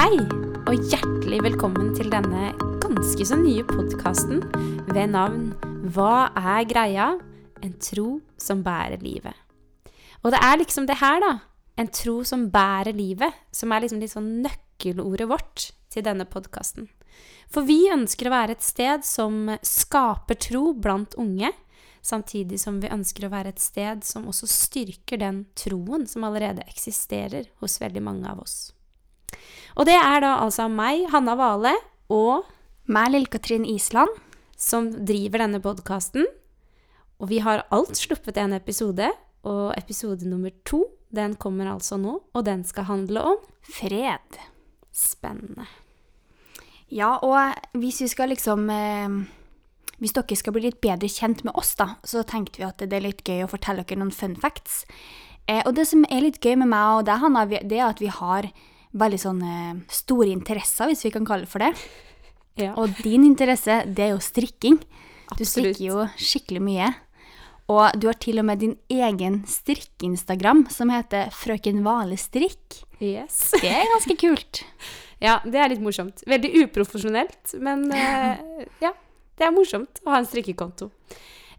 [0.00, 0.16] Hei,
[0.64, 4.38] og hjertelig velkommen til denne ganske så nye podkasten
[4.94, 5.50] ved navn
[5.92, 7.08] Hva er greia?
[7.60, 8.06] En tro
[8.40, 9.36] som bærer livet.
[10.22, 11.34] Og det er liksom det her, da.
[11.76, 16.88] En tro som bærer livet, som er liksom litt sånn nøkkelordet vårt til denne podkasten.
[17.52, 21.52] For vi ønsker å være et sted som skaper tro blant unge,
[22.00, 26.64] samtidig som vi ønsker å være et sted som også styrker den troen som allerede
[26.72, 28.70] eksisterer hos veldig mange av oss.
[29.78, 31.74] Og det er da altså meg, Hanna Vale,
[32.10, 32.48] og
[32.90, 34.10] Meg, Lill-Katrin Island.
[34.60, 36.26] som driver denne podkasten.
[37.20, 39.08] Og vi har alt sluppet en episode,
[39.40, 44.38] og episode nummer to den kommer altså nå, og den skal handle om Fred.
[44.92, 45.66] spennende.
[46.90, 49.08] Ja, og hvis vi skal liksom eh,
[50.00, 52.92] Hvis dere skal bli litt bedre kjent med oss, da, så tenkte vi at det
[52.92, 54.84] er litt gøy å fortelle dere noen fun facts.
[55.46, 58.00] Eh, og det som er litt gøy med meg og deg, Hanna, det er at
[58.00, 58.48] vi har
[58.96, 59.56] veldig sånne
[59.92, 61.74] store interesser, hvis vi kan kalle det for det.
[62.60, 62.74] Ja.
[62.80, 64.80] Og din interesse, det er jo strikking.
[64.80, 65.52] Du Absolutt.
[65.52, 66.90] strikker jo skikkelig mye.
[67.70, 72.80] Og du har til og med din egen strikkeinstagram som heter Frøken Vale strikk.
[72.98, 73.52] Yes.
[73.54, 74.64] Det er ganske kult.
[75.20, 76.22] Ja, det er litt morsomt.
[76.24, 78.38] Veldig uprofesjonelt, men uh,
[78.86, 78.94] ja,
[79.36, 80.88] det er morsomt å ha en strikkekonto.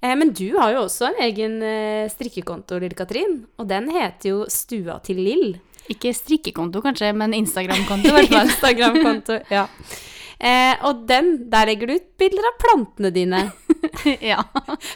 [0.01, 4.31] Eh, men du har jo også en egen uh, strikkekonto, Lille Katrin, og den heter
[4.31, 5.59] jo Stua til Lill.
[5.91, 8.09] Ikke strikkekonto, kanskje, men Instagram-konto.
[8.09, 8.47] i hvert fall.
[8.51, 9.65] Instagram-konto, ja.
[10.41, 13.41] Eh, og den, der legger du ut bilder av plantene dine,
[14.31, 14.39] ja.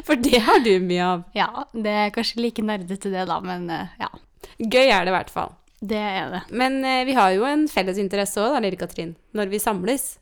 [0.08, 1.28] for det har du mye av.
[1.38, 4.10] ja, det er kanskje like nerdete det, da, men eh, ja.
[4.58, 5.54] Gøy er det i hvert fall.
[5.86, 6.42] Det er det.
[6.50, 10.16] Men eh, vi har jo en felles interesse òg, da, Lille Katrin, når vi samles.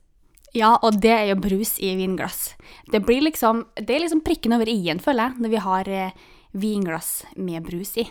[0.53, 2.53] Ja, og det er jo brus i vinglass.
[2.91, 6.25] Det blir liksom, det er liksom prikken over i-en, føler jeg, når vi har eh,
[6.51, 8.09] vinglass med brus i.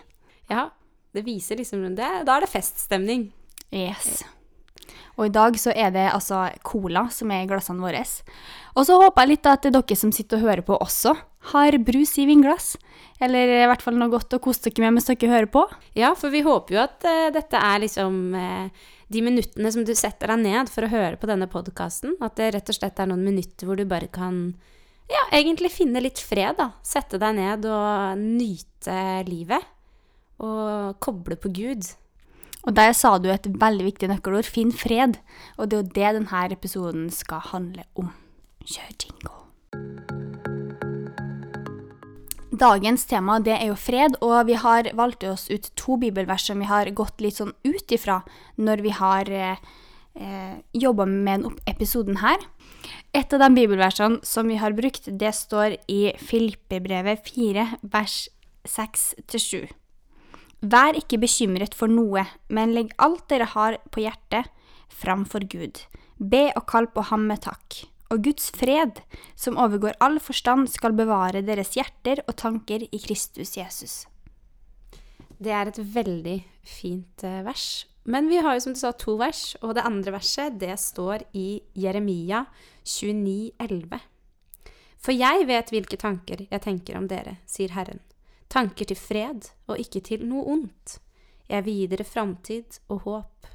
[0.50, 0.70] Ja,
[1.12, 2.12] det viser liksom det.
[2.26, 3.26] Da er det feststemning.
[3.72, 4.22] Yes.
[5.18, 8.00] Og i dag så er det altså cola som er i glassene våre.
[8.72, 11.12] Og så håper jeg litt at dere som sitter og hører på også,
[11.52, 12.74] har brus i vinglass.
[13.22, 15.66] Eller i hvert fall noe godt å kose dere med mens dere hører på.
[15.98, 19.92] Ja, for vi håper jo at uh, dette er liksom uh, de minuttene som du
[19.98, 22.16] setter deg ned for å høre på denne podkasten.
[22.24, 24.46] At det rett og slett er noen minutter hvor du bare kan
[25.12, 26.70] ja, egentlig finne litt fred, da.
[26.86, 28.96] Sette deg ned og nyte
[29.28, 29.71] livet.
[30.38, 31.92] Og koble på Gud.
[32.62, 35.18] Og der sa du et veldig viktig nøkkelord, finn fred.
[35.58, 38.12] Og det er jo det denne episoden skal handle om.
[38.62, 39.38] Kjør jingle.
[42.52, 46.60] Dagens tema det er jo fred, og vi har valgt oss ut to bibelvers som
[46.60, 48.20] vi har gått litt sånn ut ifra
[48.60, 49.62] når vi har eh,
[50.14, 52.44] eh, jobba med denne episoden her.
[53.16, 58.26] Et av de bibelversene som vi har brukt, det står i Filippebrevet 4, vers
[58.68, 59.72] 6-7.
[60.62, 64.46] Vær ikke bekymret for noe, men legg alt dere har på hjertet,
[64.92, 65.80] framfor Gud.
[66.22, 67.82] Be og kall på ham med takk.
[68.14, 69.00] Og Guds fred,
[69.34, 74.04] som overgår all forstand, skal bevare deres hjerter og tanker i Kristus Jesus.
[75.42, 77.88] Det er et veldig fint eh, vers.
[78.04, 81.26] Men vi har jo som du sa to vers, og det andre verset det står
[81.38, 82.44] i Jeremia
[82.86, 83.98] 29,11.
[85.02, 88.02] For jeg vet hvilke tanker jeg tenker om dere, sier Herren.
[88.52, 90.98] Tanker til fred og ikke til noe ondt.
[91.48, 93.48] Jeg vil gi dere framtid og håp.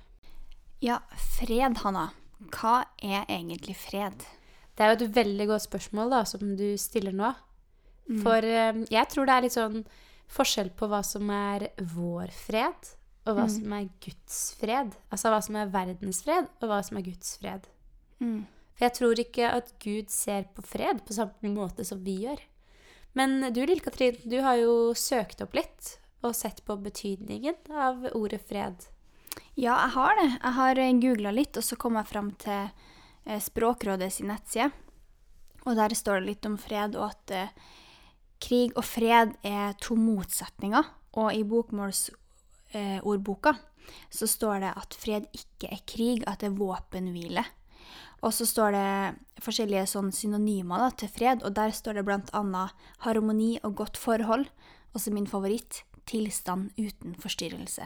[0.81, 0.99] Ja,
[1.37, 2.09] fred, Hanna.
[2.53, 4.25] Hva er egentlig fred?
[4.77, 7.31] Det er jo et veldig godt spørsmål da, som du stiller nå.
[8.23, 9.81] For eh, jeg tror det er litt sånn
[10.31, 12.91] forskjell på hva som er vår fred,
[13.27, 14.93] og hva som er Guds fred.
[15.11, 17.65] Altså hva som er verdens fred, og hva som er Guds fred.
[18.23, 18.45] Mm.
[18.77, 22.39] For jeg tror ikke at Gud ser på fred på samme måte som vi gjør.
[23.13, 28.07] Men du, Lille Katrin, du har jo søkt opp litt og sett på betydningen av
[28.17, 28.75] ordet fred.
[29.57, 30.29] Ja, jeg har det.
[30.35, 32.63] Jeg har googla litt, og så kom jeg fram til
[33.25, 34.71] eh, Språkrådet sin nettside.
[35.65, 37.49] Og der står det litt om fred, og at eh,
[38.43, 40.83] krig og fred er to motsetninger.
[41.17, 43.51] Og i bokmålsordboka
[44.13, 47.43] så står det at fred ikke er krig, at det er våpenhvile.
[48.25, 52.63] Og så står det forskjellige sånn synonymer da, til fred, og der står det bl.a.
[53.05, 54.47] harmoni og godt forhold.
[54.93, 57.85] og så min favoritt tilstand uten forstyrrelse.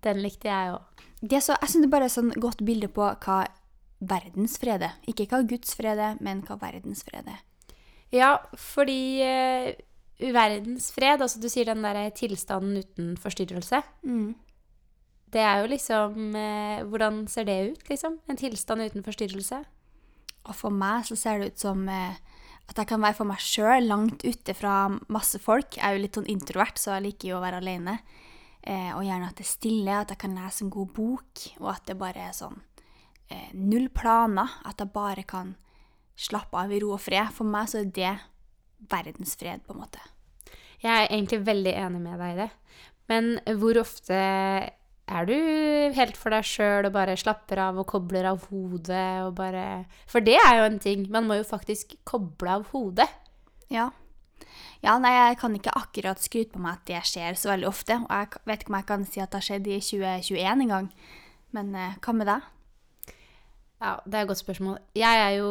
[0.00, 1.02] Den likte jeg òg.
[1.20, 3.42] Det så, jeg synes det bare er sånn godt bilde på hva
[4.00, 4.96] verdens fred er.
[5.10, 7.42] Ikke hva Guds fred er, men hva verdens fred er.
[8.14, 9.72] Ja, fordi uh,
[10.20, 13.82] verdensfred, altså du sier den der tilstanden uten forstyrrelse,
[15.34, 18.20] det er jo liksom eh, Hvordan ser det ut, liksom?
[18.30, 19.64] En tilstand uten forstyrrelse?
[20.46, 22.14] Og for meg så ser det ut som eh,
[22.66, 25.76] at jeg kan være for meg sjøl, langt ute fra masse folk.
[25.78, 27.98] Jeg er jo litt sånn introvert, så jeg liker jo å være alene.
[28.66, 31.68] Eh, og gjerne at det er stille, at jeg kan lese en god bok, og
[31.76, 32.58] at det bare er sånn
[33.30, 35.54] eh, null planer, at jeg bare kan
[36.18, 37.30] slappe av i ro og fred.
[37.36, 38.14] For meg så er det
[38.90, 40.02] verdensfred, på en måte.
[40.82, 42.50] Jeg er egentlig veldig enig med deg i det.
[43.06, 43.30] Men
[43.62, 44.18] hvor ofte
[45.06, 45.36] er du
[45.94, 50.24] helt for deg sjøl og bare slapper av og kobler av hodet og bare For
[50.24, 51.06] det er jo en ting.
[51.14, 53.06] Man må jo faktisk koble av hodet.
[53.70, 53.92] Ja.
[54.82, 58.00] Ja, nei, jeg kan ikke akkurat skryte på meg at det skjer så veldig ofte.
[58.02, 60.74] Og jeg vet ikke om jeg kan si at det har skjedd i 2021 en
[60.74, 60.90] gang.
[61.54, 62.52] Men eh, hva med deg?
[63.76, 64.78] Ja, det er et godt spørsmål.
[64.96, 65.48] Jeg er jo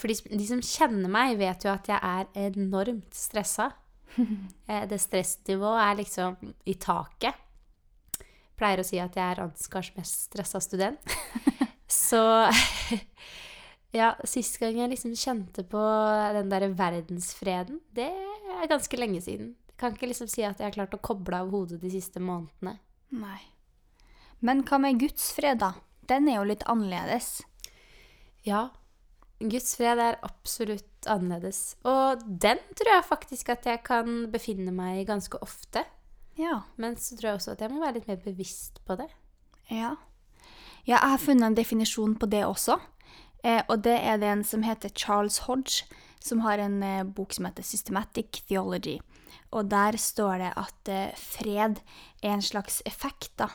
[0.00, 3.70] For de, de som kjenner meg, vet jo at jeg er enormt stressa.
[4.66, 7.36] Eh, det stressnivået er liksom i taket.
[8.56, 11.16] Pleier å si at jeg er Ansgars mest stressa student.
[11.86, 12.20] Så
[13.98, 15.82] ja, sist gang jeg liksom kjente på
[16.36, 19.54] den derre verdensfreden, det er ganske lenge siden.
[19.70, 22.22] Jeg kan ikke liksom si at jeg har klart å koble av hodet de siste
[22.22, 22.78] månedene.
[23.16, 23.42] Nei.
[24.40, 25.74] Men hva med Guds fred, da?
[26.08, 27.38] Den er jo litt annerledes.
[28.46, 28.70] Ja,
[29.36, 31.76] Guds fred er absolutt annerledes.
[31.84, 35.84] Og den tror jeg faktisk at jeg kan befinne meg i ganske ofte.
[36.36, 36.60] Ja.
[36.76, 39.08] Men så tror jeg også at jeg må være litt mer bevisst på det.
[39.70, 39.96] Ja.
[40.86, 42.78] Ja, jeg har funnet en definisjon på det også.
[43.42, 45.86] Eh, og det er det en som heter Charles Hodge,
[46.22, 48.98] som har en eh, bok som heter Systematic Theology.
[49.50, 51.80] Og der står det at eh, fred
[52.22, 53.48] er en slags effekt da,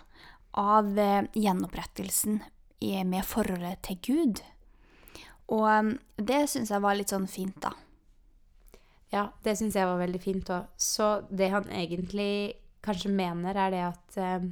[0.57, 2.41] av eh, gjenopprettelsen
[2.81, 4.43] i, med forholdet til Gud.
[5.51, 7.75] Og eh, det syns jeg var litt sånn fint, da.
[9.11, 10.69] Ja, det syns jeg var veldig fint òg.
[10.79, 14.49] Så det han egentlig kanskje mener, er det at eh,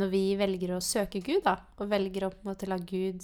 [0.00, 3.20] når vi velger å søke Gud, da, og velger å på en måte la Gud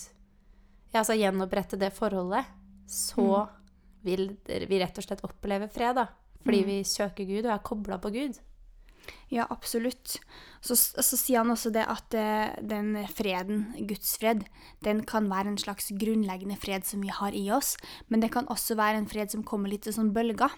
[0.97, 2.47] ja, altså gjenopprette det forholdet,
[2.89, 3.43] så
[4.07, 6.07] vil vi rett og slett oppleve fred, da.
[6.47, 8.37] Fordi vi søker Gud og er kobla på Gud.
[9.31, 10.17] Ja, absolutt.
[10.63, 14.45] Så, så sier han også det at eh, den freden, Guds fred,
[14.87, 17.75] den kan være en slags grunnleggende fred som vi har i oss,
[18.09, 20.55] men det kan også være en fred som kommer litt i sånn bølger.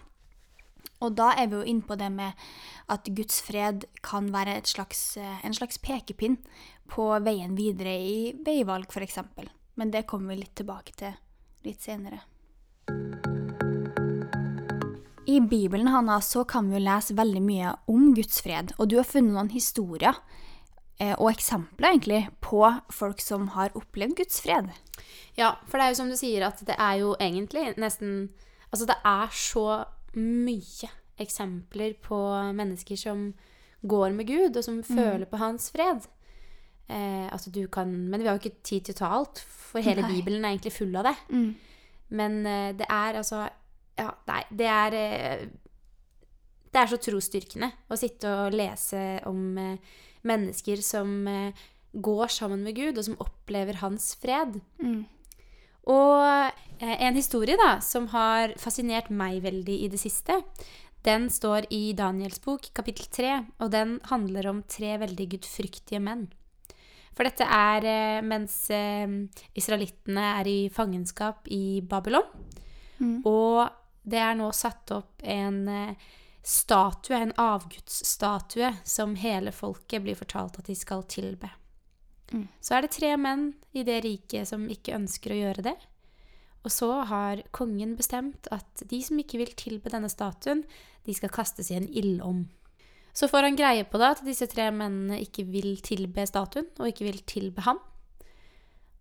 [1.05, 2.49] Og da er vi jo inne på det med
[2.91, 6.39] at Guds fred kan være slags, eh, en slags pekepinn
[6.91, 9.21] på veien videre i veivalg, f.eks.
[9.79, 11.15] Men det kommer vi litt tilbake til
[11.67, 12.25] litt senere.
[15.29, 18.97] I Bibelen Hanna, så kan vi jo lese veldig mye om Guds fred, og du
[18.97, 20.17] har funnet noen historier
[20.99, 24.73] eh, og eksempler egentlig på folk som har opplevd Guds fred.
[25.37, 28.31] Ja, for det er jo som du sier at det er jo egentlig nesten
[28.69, 29.63] Altså det er så
[30.17, 30.89] mye
[31.19, 32.19] eksempler på
[32.55, 33.33] mennesker som
[33.83, 36.07] går med Gud, og som føler på hans fred.
[36.89, 39.85] Eh, altså du kan Men vi har jo ikke tid til å ta alt, for
[39.85, 40.15] hele Nei.
[40.15, 41.17] Bibelen er egentlig full av det.
[42.09, 43.49] Men eh, det er altså
[43.99, 45.49] Ja, nei, det er eh,
[46.73, 49.77] Det er så trosstyrkende å sitte og lese om eh,
[50.29, 51.53] mennesker som eh,
[51.93, 54.61] går sammen med Gud, og som opplever hans fred.
[55.89, 56.53] Og
[56.83, 60.41] eh, en historie da, som har fascinert meg veldig i det siste,
[61.07, 63.33] den står i Daniels bok, kapittel 3,
[63.63, 66.27] og den handler om tre veldig gudfryktige menn.
[67.17, 69.09] For dette er eh, mens eh,
[69.59, 72.29] israelittene er i fangenskap i Babylon.
[73.31, 73.69] Og
[74.09, 75.61] det er nå satt opp en
[76.43, 81.51] statue, en avgudsstatue, som hele folket blir fortalt at de skal tilbe.
[82.61, 85.77] Så er det tre menn i det riket som ikke ønsker å gjøre det.
[86.67, 90.65] Og så har kongen bestemt at de som ikke vil tilbe denne statuen,
[91.07, 92.47] de skal kastes i en ildom.
[93.17, 96.91] Så får han greie på det at disse tre mennene ikke vil tilbe statuen, og
[96.91, 97.81] ikke vil tilbe ham.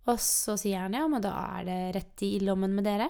[0.08, 3.10] Og så sier han ja, men da er det rett i ilddommen med dere.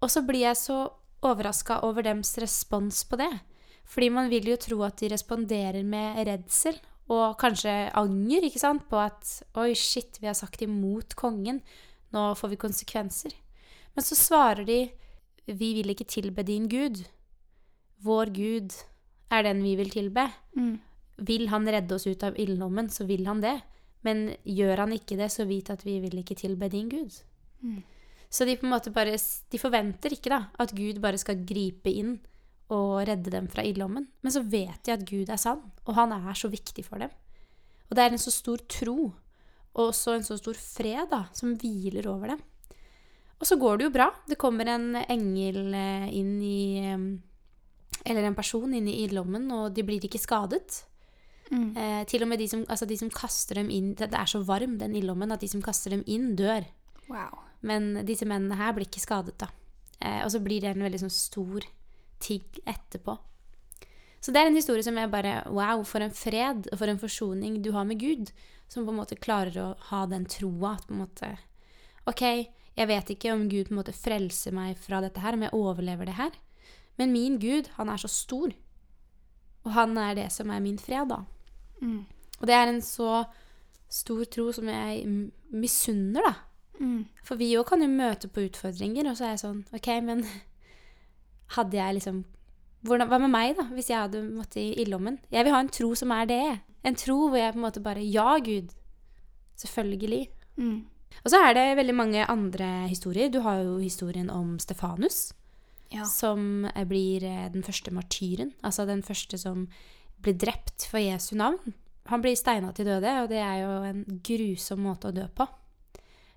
[0.00, 0.78] Og så blir jeg så
[1.24, 3.30] overraska over dems respons på det.
[3.84, 6.80] Fordi man vil jo tro at de responderer med redsel
[7.12, 11.60] og kanskje anger, ikke sant, på at oi, shit, vi har sagt imot kongen,
[12.14, 13.34] nå får vi konsekvenser.
[13.94, 14.78] Men så svarer de
[15.44, 17.02] vi vil ikke tilbe din Gud.
[18.04, 18.72] Vår Gud
[19.30, 20.28] er den vi vil tilbe.
[21.20, 23.58] Vil han redde oss ut av ilddommen, så vil han det.
[24.04, 27.12] Men gjør han ikke det, så vit at vi vil ikke tilbe din Gud.
[28.30, 29.14] Så de på en måte bare
[29.50, 32.18] De forventer ikke da at Gud bare skal gripe inn
[32.72, 34.06] og redde dem fra ilddommen.
[34.24, 37.12] Men så vet de at Gud er sann, og han er så viktig for dem.
[37.90, 39.12] Og det er en så stor tro,
[39.74, 42.42] og også en så stor fred, da, som hviler over dem.
[43.40, 44.08] Og så går det jo bra.
[44.30, 47.06] Det kommer en engel eh, inn i eh,
[48.04, 50.84] Eller en person inn i ilddommen, og de blir ikke skadet.
[51.52, 54.40] Eh, til og med de som, altså de som kaster dem inn Det er så
[54.42, 56.64] varm, den ilddommen, at de som kaster dem inn, dør.
[57.08, 57.42] Wow.
[57.60, 59.50] Men disse mennene her blir ikke skadet, da.
[60.00, 61.66] Eh, og så blir det en veldig sånn stor
[62.22, 63.16] ting etterpå.
[64.24, 67.00] Så det er en historie som jeg bare Wow, for en fred og for en
[67.00, 68.30] forsoning du har med Gud.
[68.68, 71.34] Som på en måte klarer å ha den troa at på en måte
[72.08, 72.22] OK,
[72.74, 75.56] jeg vet ikke om Gud på en måte frelser meg fra dette her, om jeg
[75.56, 76.32] overlever det her.
[77.00, 78.52] Men min Gud, han er så stor.
[79.64, 81.22] Og han er det som er min fred, da.
[81.80, 82.02] Mm.
[82.40, 83.24] Og det er en så
[83.92, 85.04] stor tro som jeg
[85.54, 86.34] misunner, da.
[86.80, 87.04] Mm.
[87.24, 90.24] For vi òg kan jo møte på utfordringer, og så er jeg sånn OK, men
[91.56, 92.24] hadde jeg liksom
[92.84, 95.14] hvordan, Hva med meg, da, hvis jeg hadde måttet i ildlommen?
[95.32, 96.40] Jeg vil ha en tro som er det.
[96.84, 98.74] En tro hvor jeg på en måte bare Ja, Gud.
[99.56, 100.26] Selvfølgelig.
[100.60, 100.82] Mm.
[101.24, 103.30] Og så er det veldig mange andre historier.
[103.32, 105.32] Du har jo historien om Stefanus,
[105.94, 106.04] Ja.
[106.04, 108.52] som blir eh, den første martyren.
[108.62, 109.68] Altså den første som
[110.20, 111.72] blir drept for Jesu navn.
[112.06, 115.46] Han blir steina til døde, og det er jo en grusom måte å dø på.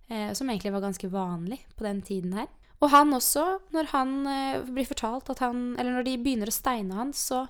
[0.10, 2.48] Eh, som egentlig var ganske vanlig på den tiden her.
[2.82, 3.44] Og han også,
[3.74, 7.48] når han eh, blir fortalt at han Eller når de begynner å steine han, så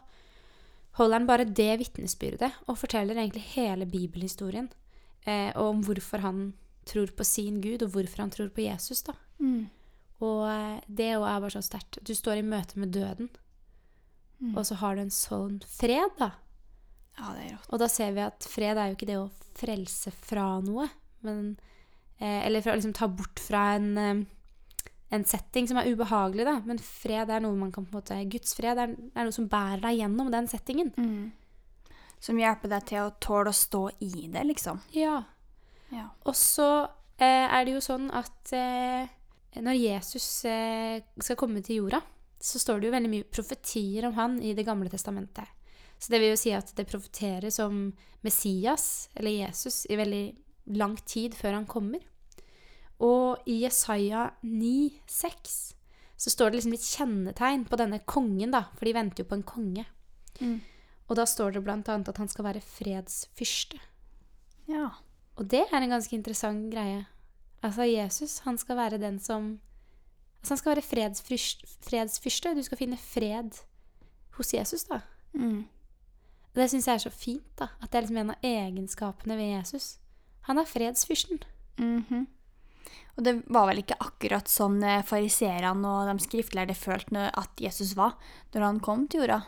[0.98, 4.70] holder han bare det vitnesbyrdet og forteller egentlig hele bibelhistorien
[5.28, 6.54] eh, om hvorfor han
[6.88, 9.14] tror på sin Gud, og hvorfor han tror på Jesus, da.
[9.44, 9.68] Mm.
[10.24, 12.00] Og eh, det òg er bare så sterkt.
[12.08, 13.30] Du står i møte med døden,
[14.38, 14.52] Mm.
[14.54, 16.28] og så har du en sånn fred, da.
[17.18, 17.72] Ja, det er rått.
[17.74, 20.86] Og da ser vi at fred er jo ikke det å frelse fra noe,
[21.26, 21.58] men
[22.20, 24.20] eh, Eller fra å liksom ta bort fra en, eh,
[25.10, 26.58] en setting som er ubehagelig, da.
[26.68, 29.48] Men fred er noe man kan på en måte Guds fred er, er noe som
[29.52, 30.92] bærer deg gjennom den settingen.
[30.98, 31.96] Mm.
[32.24, 34.82] Som hjelper deg til å tåle å stå i det, liksom.
[34.98, 35.22] Ja.
[35.94, 36.10] Ja.
[36.28, 36.68] Og så
[37.22, 39.08] eh, er det jo sånn at eh,
[39.64, 42.02] når Jesus eh, skal komme til jorda,
[42.38, 45.48] så står det jo veldig mye profetier om han i Det gamle testamentet.
[45.98, 47.88] Så det vil jo si at det profeteres om
[48.26, 50.26] Messias, eller Jesus, i veldig
[50.78, 52.04] lang tid før han kommer.
[53.04, 55.58] Og i Jesaja 9,6
[56.18, 59.38] så står det liksom litt kjennetegn på denne kongen, da, for de venter jo på
[59.38, 59.86] en konge.
[60.42, 60.62] Mm.
[61.08, 63.80] Og da står det annet at han skal være fredsfyrste.
[64.68, 64.90] ja.
[65.38, 67.06] Og det er en ganske interessant greie.
[67.62, 69.60] Altså, Jesus, han skal være den som
[70.40, 71.68] Altså, han skal være fredsfyrste.
[71.82, 72.56] fredsfyrste.
[72.56, 73.52] Du skal finne fred
[74.38, 75.00] hos Jesus, da.
[75.34, 75.66] Mm.
[76.54, 77.68] Og det syns jeg er så fint, da.
[77.82, 80.00] At det er liksom en av egenskapene ved Jesus.
[80.42, 81.40] Han er fredsfyrsten.
[81.78, 82.28] Mhm.
[83.18, 87.96] Og det var vel ikke akkurat sånn eh, fariseerne og de skriftlærde følte at Jesus
[87.98, 88.18] var
[88.54, 89.42] når han kom til jorda.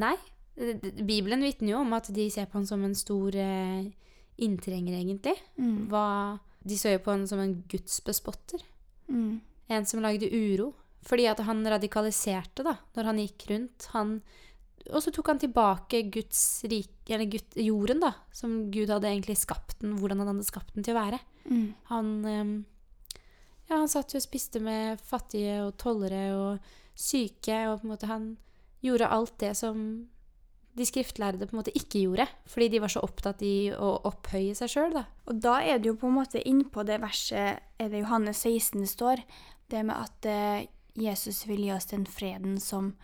[0.00, 0.16] Nei.
[0.56, 3.88] Bibelen vitner jo om at de ser på han som en stor eh,
[4.44, 5.36] inntrenger, egentlig.
[5.60, 5.88] Mm.
[5.92, 6.04] Hva,
[6.64, 8.62] de så jo på han som en gudsbespotter.
[9.08, 9.40] Mm.
[9.70, 10.72] En som lagde uro.
[11.06, 13.88] Fordi at han radikaliserte da, når han gikk rundt.
[13.94, 14.18] Han,
[14.90, 19.38] og så tok han tilbake Guds rik, eller Gud, jorden, da, som Gud hadde egentlig
[19.40, 21.20] skapt den, hvordan han hadde skapt den til å være.
[21.44, 21.72] Mm.
[21.90, 22.12] Han,
[23.68, 27.92] ja, han satt jo og spiste med fattige og tollere og syke, og på en
[27.94, 28.32] måte han
[28.84, 29.84] gjorde alt det som
[30.78, 34.54] de skriftlærde på en måte ikke gjorde, fordi de var så opptatt i å opphøye
[34.56, 35.04] seg sjøl, da.
[35.28, 38.86] Og da er det jo på en måte innpå det verset er det Johannes 16
[38.88, 39.24] står,
[39.70, 40.68] det med at eh,
[40.98, 42.94] Jesus vil gi oss den freden som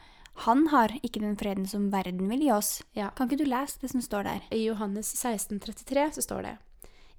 [0.47, 2.71] han har, ikke den freden som verden vil gi oss.
[2.97, 3.09] Ja.
[3.17, 4.43] Kan ikke du lese det som står der?
[4.53, 6.57] I Johannes 16, 33 så står det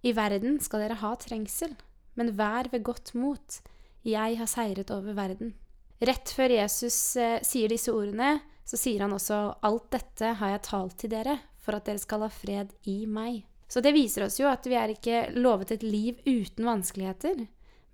[0.08, 1.74] I verden skal dere ha trengsel,
[2.16, 3.60] men vær ved godt mot.
[4.08, 5.52] Jeg har seiret over verden.
[6.00, 8.38] Rett før Jesus eh, sier disse ordene,
[8.68, 12.24] så sier han også alt dette har jeg talt til dere, for at dere skal
[12.24, 13.42] ha fred i meg.
[13.68, 17.44] Så det viser oss jo at vi er ikke lovet et liv uten vanskeligheter,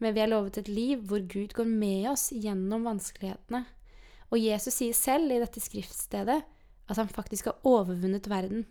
[0.03, 3.63] men vi er lovet et liv hvor Gud går med oss gjennom vanskelighetene.
[4.29, 8.67] Og Jesus sier selv i dette skriftstedet at han faktisk har overvunnet verden.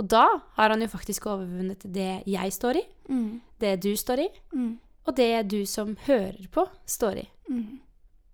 [0.00, 0.24] Og da
[0.56, 3.40] har han jo faktisk overvunnet det jeg står i, Mm.
[3.60, 4.78] det du står i, Mm.
[5.06, 7.28] og det du som hører på, står i.
[7.50, 7.80] Mm.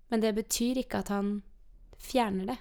[0.09, 1.41] Men det betyr ikke at han
[1.99, 2.57] fjerner det.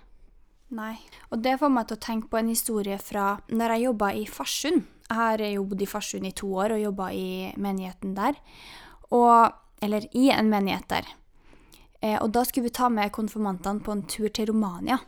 [0.71, 0.97] Nei.
[1.31, 4.25] Og det får meg til å tenke på en historie fra når jeg jobba i
[4.27, 4.83] Farsund.
[5.09, 8.35] Jeg har bodd i Farsund i to år og jobba i menigheten der.
[9.13, 11.07] Og, eller i en menighet der.
[12.03, 14.99] Eh, og da skulle vi ta med konfirmantene på en tur til Romania.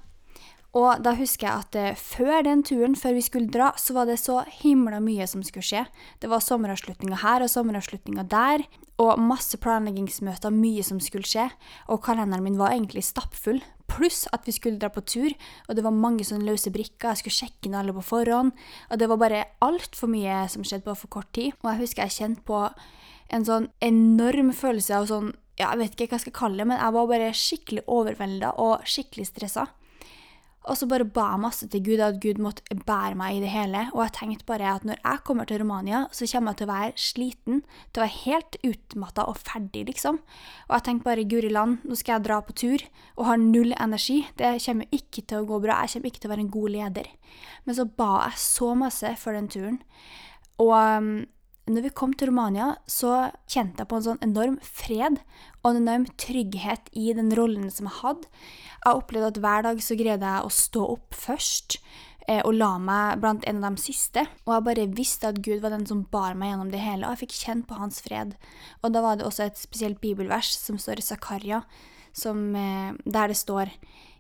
[0.77, 4.09] Og da husker jeg at eh, før den turen, før vi skulle dra, så var
[4.09, 5.87] det så himla mye som skulle skje.
[6.21, 8.67] Det var sommeravslutninger her og sommeravslutninger der,
[9.01, 11.47] og masse planleggingsmøter, mye som skulle skje.
[11.89, 13.63] Og kalenderen min var egentlig stappfull.
[13.89, 15.33] Pluss at vi skulle dra på tur,
[15.69, 17.15] og det var mange sånne løse brikker.
[17.15, 18.53] Jeg skulle sjekke inn alle på forhånd.
[18.93, 21.57] Og det var bare altfor mye som skjedde på for kort tid.
[21.63, 22.67] Og jeg husker jeg kjente på
[23.33, 26.69] en sånn enorm følelse av sånn ja, Jeg vet ikke hva jeg skal kalle det,
[26.71, 29.65] men jeg var bare skikkelig overvelda og skikkelig stressa.
[30.69, 33.53] Og så bare ba jeg masse til Gud, at Gud måtte bære meg i det
[33.53, 33.87] hele.
[33.95, 36.73] Og jeg tenkte bare at når jeg kommer til Romania, så kommer jeg til å
[36.73, 40.21] være sliten, til å være helt utmatta og ferdig, liksom.
[40.69, 42.85] Og jeg tenkte bare Guri land, nå skal jeg dra på tur
[43.17, 44.21] og har null energi.
[44.37, 45.81] Det kommer ikke til å gå bra.
[45.83, 47.11] Jeg kommer ikke til å være en god leder.
[47.65, 49.83] Men så ba jeg så masse for den turen.
[50.61, 51.13] Og um,
[51.69, 55.21] når vi kom til Romania, så kjente jeg på en sånn enorm fred
[55.63, 58.31] og en enorm trygghet i den rollen som jeg hadde.
[58.85, 61.79] Jeg opplevde at hver dag så greide jeg å stå opp først
[62.29, 64.25] eh, og la meg blant en av de siste.
[64.47, 67.17] Og jeg bare visste at Gud var den som bar meg gjennom det hele, og
[67.17, 68.37] jeg fikk kjent på hans fred.
[68.83, 73.41] Og da var det også et spesielt bibelvers som står i Zakaria, eh, der det
[73.41, 73.75] står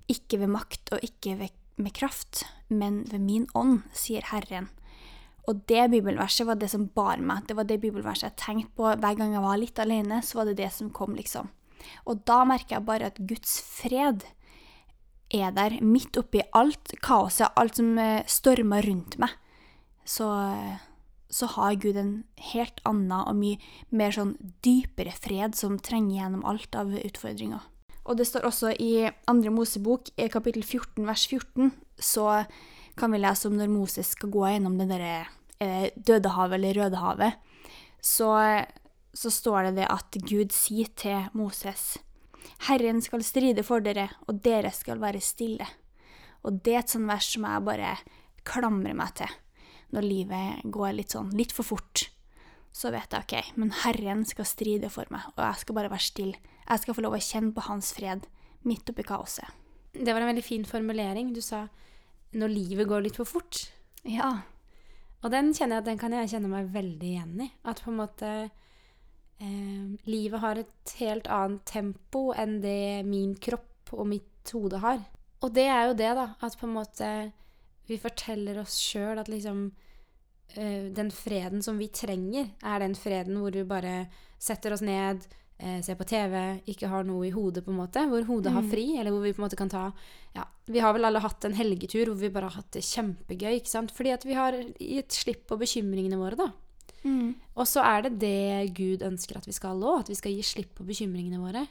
[0.09, 4.73] ikke ved makt og ikke ved, med kraft, men ved min ånd, sier Herren.
[5.49, 7.47] Og det bibelverset var det som bar meg.
[7.49, 10.21] Det var det bibelverset jeg tenkte på hver gang jeg var litt alene.
[10.25, 11.49] Så var det det som kom, liksom.
[12.11, 14.26] Og da merker jeg bare at Guds fred
[15.33, 19.33] er der midt oppi alt kaoset, alt som eh, stormer rundt meg.
[20.09, 20.28] Så,
[21.28, 22.12] så har Gud en
[22.52, 23.59] helt annen og mye
[23.93, 27.64] mer sånn dypere fred som trenger gjennom alt av utfordringer.
[28.09, 32.28] Og det står også i andre Mosebok, kapittel 14, vers 14, så
[32.99, 35.26] kan vi lese om når Moses skal gå gjennom den derre
[35.61, 37.33] eh, Dødehavet eller Rødehavet,
[38.03, 38.31] så,
[39.12, 41.97] så står det det at Gud sier til Moses
[42.69, 45.67] Herren skal stride for dere, og dere skal være stille.
[46.47, 47.93] Og det er et sånt vers som jeg bare
[48.49, 49.37] klamrer meg til
[49.95, 52.09] når livet går litt sånn litt for fort.
[52.75, 56.05] Så vet jeg OK, men Herren skal stride for meg, og jeg skal bare være
[56.05, 56.43] stille.
[56.69, 58.27] Jeg skal få lov å kjenne på hans fred
[58.69, 59.49] midt oppi kaoset.
[59.97, 61.33] Det var en veldig fin formulering.
[61.33, 61.69] Du sa
[62.33, 63.71] 'når livet går litt for fort'.
[64.05, 64.43] Ja.
[65.25, 67.49] Og den kjenner jeg at den kan jeg kjenne meg veldig igjen i.
[67.67, 73.95] At på en måte eh, livet har et helt annet tempo enn det min kropp
[73.97, 75.03] og mitt hode har.
[75.43, 76.29] Og det er jo det, da.
[76.45, 77.11] At på en måte
[77.89, 79.71] vi forteller oss sjøl at liksom
[80.55, 84.07] eh, Den freden som vi trenger, er den freden hvor vi bare
[84.39, 85.25] setter oss ned,
[85.59, 86.35] eh, ser på TV,
[86.71, 88.05] ikke har noe i hodet, på en måte.
[88.11, 88.57] Hvor hodet mm.
[88.59, 89.88] har fri, eller hvor vi på en måte kan ta
[90.37, 93.59] Ja, vi har vel alle hatt en helgetur hvor vi bare har hatt det kjempegøy,
[93.59, 93.93] ikke sant?
[93.95, 96.50] Fordi at vi har gitt slipp på bekymringene våre, da.
[97.05, 97.35] Mm.
[97.55, 100.47] Og så er det det Gud ønsker at vi skal òg, at vi skal gi
[100.47, 101.66] slipp på bekymringene våre.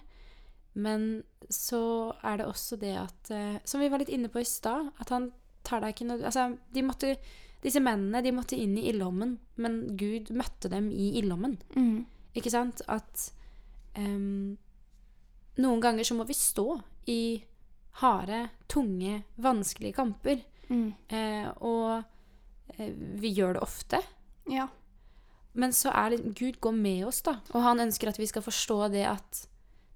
[0.77, 4.45] Men så er det også det at eh, Som vi var litt inne på i
[4.45, 5.31] stad, at han
[5.65, 7.15] tar deg ikke noe Altså, de måtte
[7.63, 11.57] disse mennene de måtte inn i ildovnen, men Gud møtte dem i ildovnen.
[11.73, 12.05] Mm.
[12.37, 12.83] Ikke sant?
[12.85, 13.31] At
[13.97, 14.57] um,
[15.57, 16.67] noen ganger så må vi stå
[17.09, 17.21] i
[18.01, 20.41] harde, tunge, vanskelige kamper.
[20.69, 20.93] Mm.
[21.07, 22.03] Eh, og
[22.75, 24.01] eh, vi gjør det ofte.
[24.51, 24.67] Ja.
[25.57, 27.39] Men så er det Gud går med oss, da.
[27.55, 29.45] Og han ønsker at vi skal forstå det at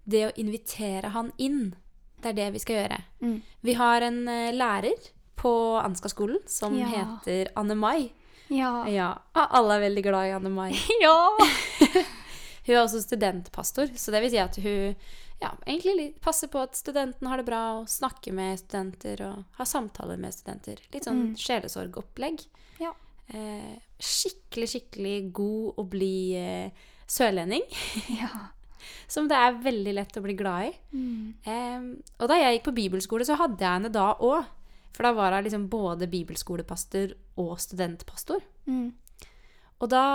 [0.09, 1.75] det å invitere han inn,
[2.21, 3.01] det er det vi skal gjøre.
[3.21, 3.35] Mm.
[3.67, 6.89] Vi har en uh, lærer på Ansgar-skolen som ja.
[6.89, 8.09] heter Anne Mai.
[8.51, 8.81] Ja.
[8.89, 9.11] ja.
[9.37, 10.71] Alle er veldig glad i Anne Mai.
[11.05, 11.19] ja!
[12.71, 14.93] Hun er også studentpastor, så det vil si at hun
[15.41, 19.67] ja, egentlig passer på at studentene har det bra, og snakker med studenter og har
[19.67, 20.79] samtaler med studenter.
[20.93, 21.33] Litt sånn mm.
[21.41, 22.45] sjelesorgopplegg.
[22.79, 22.93] Ja.
[23.35, 27.67] Eh, skikkelig, skikkelig god å bli eh, sørlending.
[28.21, 28.31] ja.
[29.11, 30.73] Som det er veldig lett å bli glad i.
[30.95, 31.27] Mm.
[31.43, 34.47] Eh, og da jeg gikk på bibelskole, så hadde jeg henne da òg.
[34.95, 38.45] For da var hun liksom både bibelskolepastor og studentpastor.
[38.69, 38.91] Mm.
[39.81, 40.05] Og da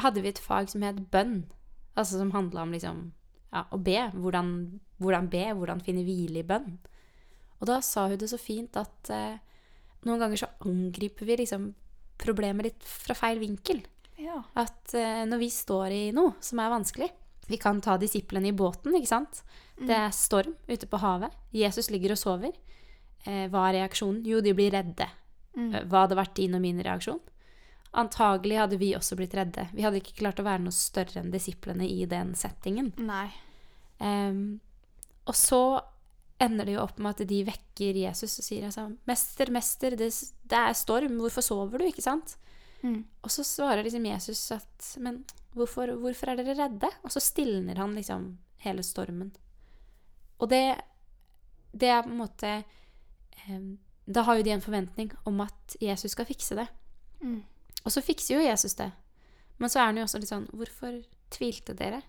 [0.00, 1.44] hadde vi et fag som het bønn.
[1.96, 3.00] Altså som handla om liksom
[3.54, 3.98] ja, å be.
[4.14, 4.52] Hvordan,
[5.02, 6.76] hvordan, be, hvordan finne hvile i bønn.
[7.60, 9.38] Og da sa hun det så fint at eh,
[10.06, 11.70] noen ganger så angriper vi liksom
[12.20, 13.82] problemet litt fra feil vinkel.
[14.20, 14.40] Ja.
[14.56, 17.10] At eh, når vi står i noe som er vanskelig
[17.50, 19.42] Vi kan ta disiplene i båten, ikke sant.
[19.76, 19.86] Mm.
[19.86, 21.34] Det er storm ute på havet.
[21.54, 22.56] Jesus ligger og sover.
[23.22, 24.24] Eh, hva er reaksjonen?
[24.26, 25.06] Jo, de blir redde.
[25.54, 25.68] Mm.
[25.70, 27.20] Eh, hva hadde vært din og min reaksjon?
[27.92, 29.68] Antagelig hadde vi også blitt redde.
[29.72, 32.92] Vi hadde ikke klart å være noe større enn disiplene i den settingen.
[32.98, 33.28] Nei.
[33.98, 34.58] Um,
[35.24, 35.60] og så
[36.42, 40.10] ender det jo opp med at de vekker Jesus og sier altså, 'Mester, mester, det,
[40.44, 41.16] det er storm.
[41.22, 42.36] Hvorfor sover du?' Ikke sant?
[42.82, 43.06] Mm.
[43.24, 47.76] Og så svarer liksom Jesus at 'Men hvorfor, hvorfor, er dere redde?' Og så stilner
[47.76, 49.32] han liksom hele stormen.
[50.38, 50.76] Og det,
[51.72, 52.64] det er på en måte
[53.48, 56.68] um, Da har jo de en forventning om at Jesus skal fikse det.
[57.22, 57.42] Mm.
[57.86, 58.90] Og så fikser jo Jesus det.
[59.62, 60.98] Men så er han jo også litt sånn Hvorfor
[61.32, 62.02] tvilte dere?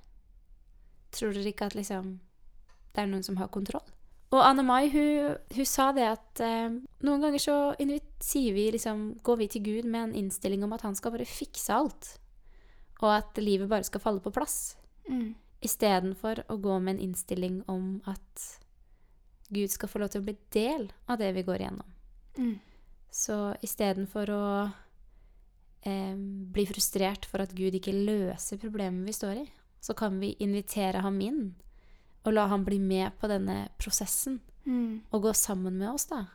[1.15, 2.17] Tror dere ikke at liksom
[2.97, 3.85] det er noen som har kontroll?
[4.33, 6.73] Og Anne Mai hun, hun sa det at eh,
[7.05, 7.57] noen ganger så
[8.19, 11.27] sier vi liksom, går vi til Gud med en innstilling om at han skal bare
[11.29, 12.09] fikse alt.
[12.99, 14.75] Og at livet bare skal falle på plass.
[15.07, 15.37] Mm.
[15.63, 18.47] Istedenfor å gå med en innstilling om at
[19.53, 21.95] Gud skal få lov til å bli del av det vi går igjennom.
[22.35, 22.57] Mm.
[23.13, 24.43] Så istedenfor å
[25.83, 29.47] eh, blir frustrert for at Gud ikke løser problemet vi står i,
[29.81, 31.55] så kan vi invitere ham inn
[32.25, 34.99] og la ham bli med på denne prosessen Mm.
[35.15, 36.25] og gå sammen med oss, da.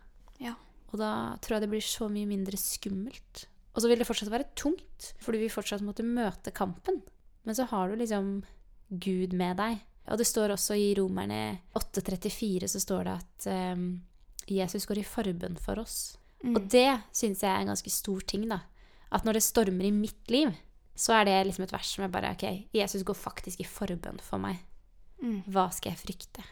[0.41, 0.55] Ja.
[0.89, 3.43] Og da tror jeg det blir så mye mindre skummelt.
[3.75, 7.03] Og så vil det fortsatt være tungt, fordi vi fortsatt måtte møte kampen.
[7.45, 8.43] Men så har du liksom
[8.89, 9.83] Gud med deg.
[10.09, 14.03] Og det står også i Romerne 8,34 så står det at um,
[14.49, 16.17] Jesus går i forbønn for oss.
[16.43, 16.57] Mm.
[16.57, 18.63] Og det syns jeg er en ganske stor ting, da.
[19.13, 20.53] At når det stormer i mitt liv,
[20.97, 22.45] så er det liksom et vers som jeg bare Ok,
[22.77, 24.61] Jesus går faktisk i forbønn for meg.
[25.23, 25.43] Mm.
[25.53, 26.45] Hva skal jeg frykte?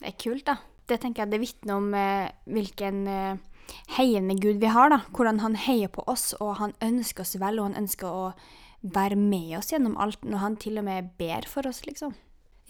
[0.00, 0.58] Det er kult, da.
[0.86, 3.38] Det tenker jeg det vitner om eh, hvilken eh,
[3.96, 5.00] heiende Gud vi har, da.
[5.14, 8.30] Hvordan han heier på oss, og han ønsker oss vel, og han ønsker å
[8.86, 12.14] være med oss gjennom alt, når han til og med ber for oss, liksom.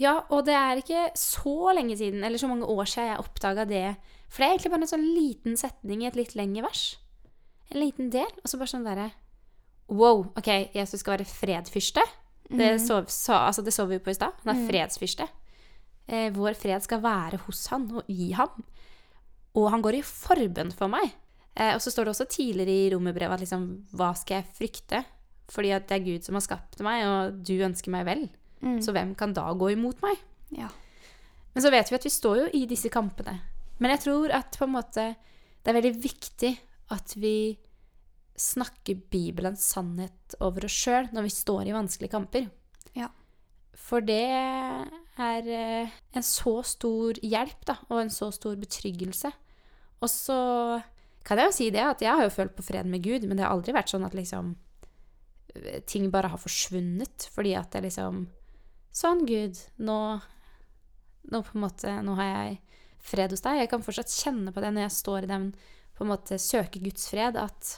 [0.00, 3.64] Ja, og det er ikke så lenge siden, eller så mange år siden jeg oppdaga
[3.68, 3.86] det.
[4.28, 6.84] For det er egentlig bare en sånn liten setning i et litt lengre vers.
[7.72, 8.28] En liten del.
[8.42, 9.10] Og så bare sånn derre
[9.86, 12.02] Wow, OK, Jesus skal være fredfyrste.
[12.50, 12.80] Det mm.
[12.82, 14.34] så, så, altså det så vi jo på i stad.
[14.42, 14.66] Han er Mm.
[14.70, 15.26] fredsfyrste.
[16.08, 18.64] Eh, vår fred skal være hos han og i ham.
[19.54, 21.14] Og han går i forbønn for meg.
[21.56, 25.04] Eh, og så står det også tidligere i romerbrevet at liksom Hva skal jeg frykte?
[25.48, 28.28] Fordi at det er Gud som har skapt meg, og du ønsker meg vel.
[28.60, 28.80] Mm.
[28.82, 30.18] Så hvem kan da gå imot meg?
[30.50, 30.68] Ja.
[31.54, 33.38] Men så vet vi at vi står jo i disse kampene.
[33.78, 35.14] Men jeg tror at på en måte
[35.62, 36.50] det er veldig viktig
[36.94, 37.56] at vi
[38.36, 42.50] snakker Bibelens sannhet over oss sjøl når vi står i vanskelige kamper.
[42.96, 43.08] Ja.
[43.76, 49.32] For det er eh, en så stor hjelp, da, og en så stor betryggelse.
[50.04, 50.38] Og så
[51.26, 53.38] kan jeg jo si det at jeg har jo følt på fred med Gud, men
[53.38, 54.54] det har aldri vært sånn at liksom
[55.56, 58.26] eh, ting bare har forsvunnet fordi at det liksom
[58.96, 59.96] Sånn, Gud, nå
[61.28, 62.52] nå på en måte, nå har jeg
[63.06, 63.60] fred hos deg.
[63.60, 65.50] Jeg kan fortsatt kjenne på det når jeg står i den
[65.96, 67.76] på en måte søke Guds fred, at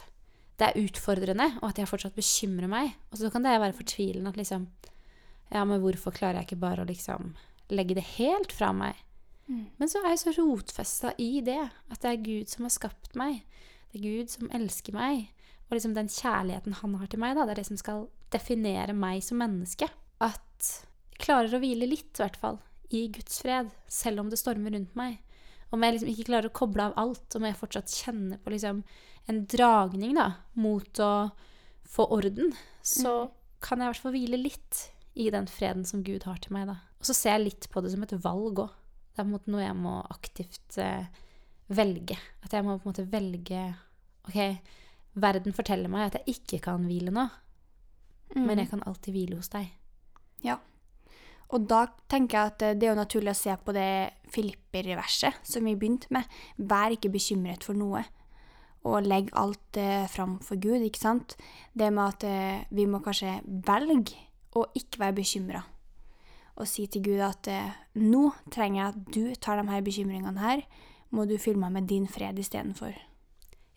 [0.59, 2.91] det er utfordrende, og at jeg fortsatt bekymrer meg.
[3.13, 4.67] Og så kan det være fortvilende at liksom
[5.49, 7.31] Ja, men hvorfor klarer jeg ikke bare å liksom
[7.73, 8.99] legge det helt fra meg?
[9.47, 9.65] Mm.
[9.81, 13.15] Men så er jeg så rotfesta i det, at det er Gud som har skapt
[13.17, 13.39] meg.
[13.89, 15.31] Det er Gud som elsker meg.
[15.69, 18.93] Og liksom den kjærligheten han har til meg, da, det er det som skal definere
[18.93, 19.89] meg som menneske.
[20.21, 20.69] At
[21.15, 22.61] jeg klarer å hvile litt, i hvert fall,
[22.93, 25.17] i Guds fred, selv om det stormer rundt meg.
[25.71, 28.83] Om jeg liksom ikke klarer å koble av alt, om jeg fortsatt kjenner på liksom
[29.29, 31.11] en dragning da, mot å
[31.89, 32.53] få orden,
[32.85, 33.29] så
[33.61, 34.79] kan jeg i hvert fall hvile litt
[35.19, 36.67] i den freden som Gud har til meg.
[36.71, 36.77] da.
[36.99, 38.69] Og så ser jeg litt på det som et valg òg.
[39.13, 41.05] Det er på en måte noe jeg må aktivt eh,
[41.69, 42.17] velge.
[42.45, 43.75] At jeg må på en måte velge
[44.29, 44.57] Ok,
[45.19, 47.27] verden forteller meg at jeg ikke kan hvile nå,
[48.35, 48.43] Mm.
[48.45, 49.71] men jeg kan alltid hvile hos deg.
[50.45, 50.59] Ja.
[51.49, 53.89] Og da tenker jeg at eh, det er jo naturlig å se på det
[54.29, 56.29] Filipper-verset som vi begynte med.
[56.57, 58.03] Vær ikke bekymret for noe.
[58.87, 61.35] Og legg alt eh, fram for Gud, ikke sant.
[61.73, 64.15] Det med at eh, vi må kanskje velge
[64.55, 65.63] å ikke være bekymra.
[66.59, 70.43] Og si til Gud at eh, nå trenger jeg at du tar de her bekymringene
[70.43, 70.63] her.
[71.09, 72.93] Må du fylle meg med din fred istedenfor.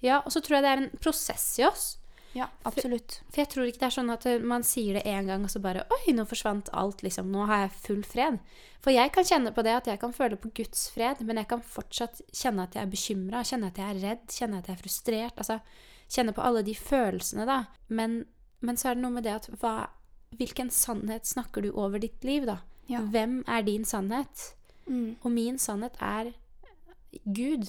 [0.02, 1.86] Ja, og så tror jeg det er en prosess i oss.
[2.32, 3.18] Ja, absolutt.
[3.28, 5.52] For jeg tror ikke det er sånn at eh, man sier det én gang, og
[5.52, 7.28] så bare Oi, nå forsvant alt, liksom.
[7.32, 8.38] Nå har jeg full fred.
[8.82, 11.50] For jeg kan kjenne på det at jeg kan føle på Guds fred, men jeg
[11.52, 14.78] kan fortsatt kjenne at jeg er bekymra, kjenne at jeg er redd, kjenne at jeg
[14.78, 15.42] er frustrert.
[15.44, 15.60] Altså
[16.12, 17.58] kjenne på alle de følelsene, da.
[17.92, 18.22] Men,
[18.64, 19.74] men så er det noe med det at hva
[20.32, 22.62] Hvilken sannhet snakker du over ditt liv, da?
[22.88, 23.02] Ja.
[23.12, 24.54] Hvem er din sannhet?
[24.86, 25.18] Mm.
[25.20, 26.30] Og min sannhet er
[27.28, 27.68] Gud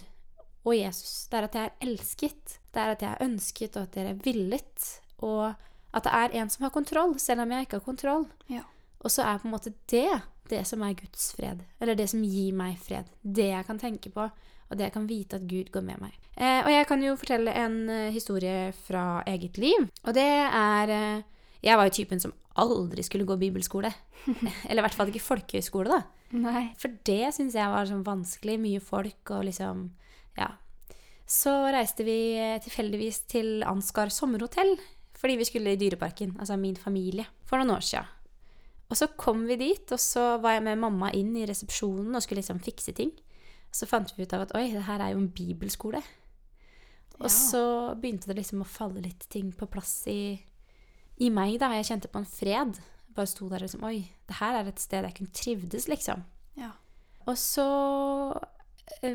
[0.63, 1.27] og Jesus.
[1.29, 2.57] Det er at jeg er elsket.
[2.73, 4.89] Det er at jeg er ønsket, og at jeg er villet.
[5.23, 5.53] Og
[5.93, 8.27] at det er en som har kontroll, selv om jeg ikke har kontroll.
[8.49, 8.63] Ja.
[9.03, 11.63] Og så er på en måte det det som er Guds fred.
[11.81, 13.07] Eller det som gir meg fred.
[13.21, 16.15] Det jeg kan tenke på, og det jeg kan vite at Gud går med meg.
[16.35, 19.87] Eh, og jeg kan jo fortelle en eh, historie fra eget liv.
[20.03, 21.29] Og det er eh,
[21.63, 23.93] Jeg var jo typen som aldri skulle gå bibelskole.
[24.67, 26.01] Eller i hvert fall ikke folkehøyskole, da.
[26.33, 26.65] Nei.
[26.81, 28.57] For det syns jeg var sånn vanskelig.
[28.59, 29.91] Mye folk og liksom
[30.37, 30.49] Ja.
[31.29, 34.75] Så reiste vi eh, tilfeldigvis til Ansgar sommerhotell
[35.17, 38.09] fordi vi skulle i Dyreparken, altså min familie, for noen år siden.
[38.91, 42.21] Og så kom vi dit, og så var jeg med mamma inn i resepsjonen og
[42.25, 43.13] skulle liksom fikse ting.
[43.71, 46.01] Så fant vi ut av at oi, det her er jo en bibelskole.
[47.21, 47.31] Og Ja.
[47.31, 47.63] så
[47.95, 50.35] begynte det liksom å falle litt ting på plass i,
[51.23, 51.71] i meg, da.
[51.77, 52.81] Jeg kjente på en fred.
[53.15, 56.25] Bare sto der og liksom Oi, det her er et sted jeg kunne trivdes, liksom.
[56.59, 56.73] Ja.
[57.25, 57.69] Og så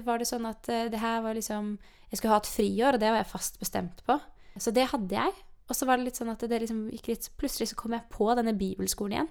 [0.06, 1.76] var det sånn at eh, det her var liksom
[2.08, 4.16] Jeg skulle ha et friår, og det var jeg fast bestemt på.
[4.58, 5.34] Så det hadde jeg.
[5.68, 8.08] Og så var det litt sånn at det liksom gikk litt Plutselig så kom jeg
[8.12, 9.30] på denne bibelskolen igjen.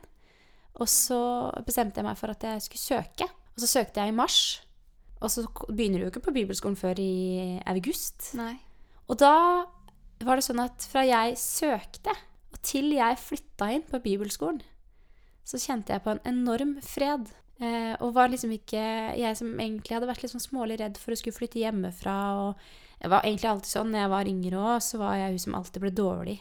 [0.78, 1.20] Og så
[1.66, 3.28] bestemte jeg meg for at jeg skulle søke.
[3.56, 4.62] Og så søkte jeg i mars.
[5.18, 8.36] Og så begynner du jo ikke på bibelskolen før i august.
[8.38, 8.54] Nei.
[9.10, 9.66] Og da
[10.26, 12.14] var det sånn at fra jeg søkte,
[12.54, 14.62] og til jeg flytta inn på bibelskolen,
[15.48, 17.30] så kjente jeg på en enorm fred.
[17.60, 18.82] Eh, og var liksom ikke
[19.18, 22.18] Jeg som egentlig hadde vært litt sånn smålig redd for å skulle flytte hjemmefra.
[22.44, 22.60] Og
[23.02, 25.56] jeg var egentlig alltid sånn når jeg var yngre òg, så var jeg hun som
[25.58, 26.38] alltid ble dårlig.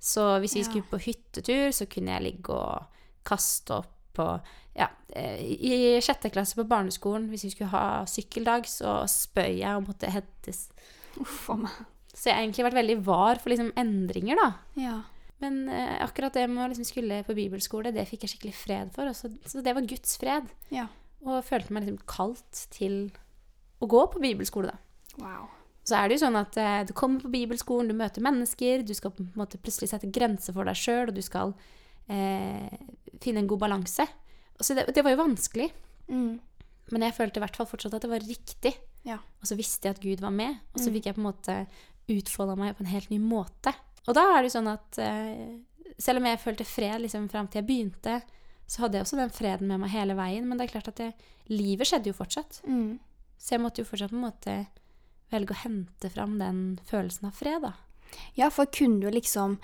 [0.00, 0.68] Så hvis vi Ja.
[0.70, 2.86] skulle på hyttetur, så kunne jeg ligge og
[3.24, 4.40] kaste opp og
[4.74, 4.88] Ja.
[5.12, 9.86] eh, I sjette klasse på barneskolen, hvis vi skulle ha sykkeldag, så spøy jeg og
[9.88, 10.68] måtte hentes.
[11.20, 11.70] Uff a meg.
[12.14, 14.54] Så jeg har egentlig vært veldig var for liksom endringer, da.
[14.76, 15.02] Ja.
[15.40, 18.88] Men eh, akkurat det med å liksom skulle på bibelskole, det fikk jeg skikkelig fred
[18.94, 19.10] for.
[19.14, 20.48] Så, så det var Guds fred.
[20.74, 20.88] Ja.
[21.22, 23.10] Og følte meg liksom kalt til
[23.80, 24.78] å gå på bibelskole, da.
[25.22, 25.46] Wow.
[25.88, 28.92] Så er det jo sånn at eh, du kommer på bibelskolen, du møter mennesker, du
[28.98, 31.54] skal på en måte plutselig sette grenser for deg sjøl, og du skal
[32.10, 32.68] eh,
[33.22, 34.06] finne en god balanse.
[34.60, 35.70] Så det, det var jo vanskelig,
[36.08, 36.38] Mm.
[36.90, 38.72] men jeg følte i hvert fall fortsatt at det var riktig.
[39.04, 39.18] Ja.
[39.42, 40.94] Og så visste jeg at Gud var med, og så Mm.
[40.96, 41.56] fikk jeg på en måte
[42.08, 43.74] utfolda meg på en helt ny måte.
[44.08, 45.58] Og da er det sånn at eh,
[46.00, 48.20] selv om jeg følte fred liksom fram til jeg begynte,
[48.68, 50.48] så hadde jeg også den freden med meg hele veien.
[50.48, 51.14] Men det er klart at jeg,
[51.52, 52.60] livet skjedde jo fortsatt.
[52.68, 52.98] Mm.
[53.38, 54.56] Så jeg måtte jo fortsatt på en måte
[55.32, 57.74] velge å hente fram den følelsen av fred, da.
[58.38, 59.58] Ja, for kunne du liksom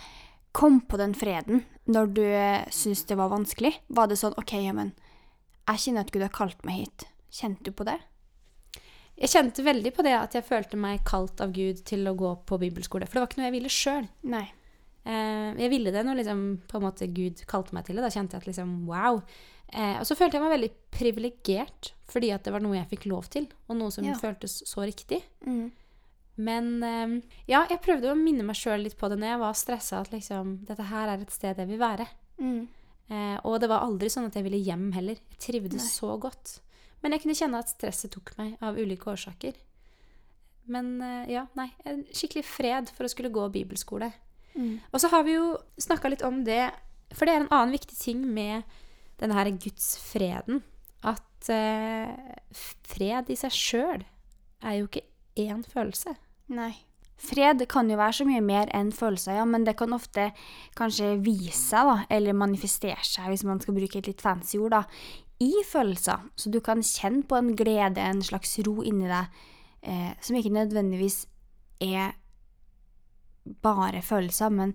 [0.55, 2.25] komme på den freden når du
[2.73, 3.73] syntes det var vanskelig?
[3.89, 4.93] Var det sånn OK, ja, men
[5.65, 7.07] jeg kjenner at Gud har kalt meg hit.
[7.33, 7.97] Kjente du på det?
[9.21, 12.33] Jeg kjente veldig på det at jeg følte meg kalt av Gud til å gå
[12.49, 13.07] på bibelskole.
[13.07, 14.09] For det var ikke noe jeg ville sjøl.
[15.05, 18.03] Eh, jeg ville det når liksom, på en måte Gud kalte meg til det.
[18.07, 19.21] Da kjente jeg at liksom, wow.
[19.71, 23.07] Eh, og så følte jeg meg veldig privilegert, fordi at det var noe jeg fikk
[23.11, 24.15] lov til, og noe som Ja.
[24.19, 25.23] føltes så riktig.
[25.47, 25.71] Mm.
[26.37, 27.15] Men eh,
[27.47, 30.11] ja, jeg prøvde å minne meg sjøl litt på det når jeg var stressa, at
[30.11, 32.07] liksom, dette her er et sted jeg vil være.
[32.43, 32.67] Mm.
[33.11, 35.21] Eh, og det var aldri sånn at jeg ville hjem heller.
[35.37, 35.93] Jeg trivdes Nei.
[35.93, 36.59] så godt.
[37.05, 39.59] Men jeg kunne kjenne at stresset tok meg av ulike årsaker.
[40.73, 41.69] Men eh, ja, nei.
[41.85, 44.09] En skikkelig fred for å skulle gå bibelskole.
[44.55, 44.79] Mm.
[44.89, 45.51] Og så har vi jo
[45.83, 46.71] snakka litt om det,
[47.13, 48.65] for det er en annen viktig ting med
[49.21, 50.63] denne her gudsfreden.
[51.05, 52.09] At eh,
[52.89, 54.09] fred i seg sjøl
[54.65, 55.05] er jo ikke
[55.45, 56.17] én følelse.
[56.57, 56.73] Nei.
[57.25, 60.27] Fred kan jo være så mye mer enn følelser, ja, men det kan ofte
[60.77, 64.75] kanskje vise seg, da, eller manifestere seg, hvis man skal bruke et litt fancy ord,
[64.75, 64.83] da,
[65.43, 66.29] i følelser.
[66.37, 69.41] Så du kan kjenne på en glede, en slags ro inni deg,
[69.83, 71.25] eh, som ikke nødvendigvis
[71.85, 72.15] er
[73.65, 74.73] bare følelser, men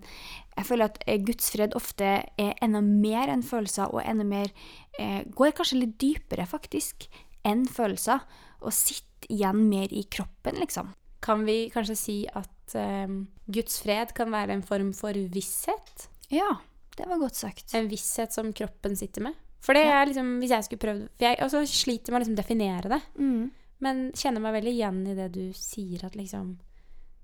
[0.54, 4.52] jeg føler at eh, Guds fred ofte er enda mer enn følelser, og enda mer
[5.00, 7.08] eh, Går kanskje litt dypere, faktisk,
[7.46, 8.22] enn følelser,
[8.60, 10.94] og sitter igjen mer i kroppen, liksom.
[11.24, 13.10] Kan vi kanskje si at eh,
[13.50, 16.08] Guds fred kan være en form for visshet?
[16.30, 16.60] Ja,
[16.96, 17.74] det var godt sagt.
[17.74, 19.38] En visshet som kroppen sitter med?
[19.60, 22.38] For det er liksom, hvis jeg skulle prøvd For jeg altså, sliter med å liksom
[22.38, 23.50] definere det, Mm.
[23.80, 26.58] men kjenner meg veldig igjen i det du sier, at liksom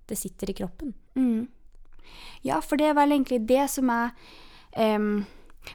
[0.06, 0.92] det sitter i kroppen.
[1.16, 1.48] Mm.
[2.44, 4.12] Ja, for det er vel egentlig det som er
[4.76, 5.24] um,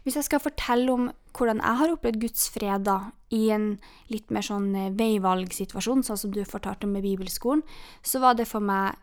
[0.05, 3.79] Hvis jeg skal fortelle om hvordan jeg har opplevd Guds fred da, i en
[4.11, 7.63] litt mer sånn eh, veivalgsituasjon, sånn som du fortalte om med bibelskolen,
[8.03, 8.95] så var det for meg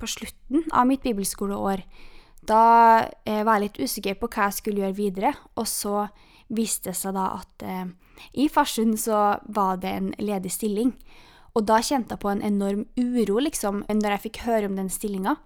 [0.00, 1.82] på slutten av mitt bibelskoleår.
[2.44, 2.60] Da
[3.24, 6.06] eh, var jeg litt usikker på hva jeg skulle gjøre videre, og så
[6.52, 7.86] viste det seg da at eh,
[8.32, 10.92] i Farsund så var det en ledig stilling.
[11.54, 14.90] Og da kjente jeg på en enorm uro, liksom, når jeg fikk høre om den
[14.90, 15.38] stillinga.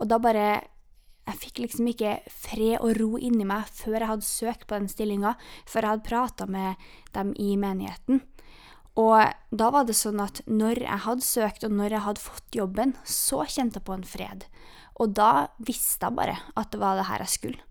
[0.00, 0.46] Og da bare
[1.26, 4.86] Jeg fikk liksom ikke fred og ro inni meg før jeg hadde søkt på den
[4.86, 5.32] stillinga,
[5.66, 6.84] før jeg hadde prata med
[7.16, 8.20] dem i menigheten.
[8.94, 12.54] Og da var det sånn at når jeg hadde søkt, og når jeg hadde fått
[12.54, 14.46] jobben, så kjente jeg på en fred.
[15.02, 17.66] Og da visste jeg bare at det var det her jeg skulle.